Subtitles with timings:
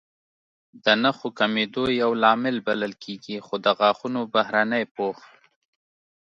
[0.83, 5.17] د نښو کمېدو یو لامل بلل کېږي، خو د غاښونو بهرنی پوښ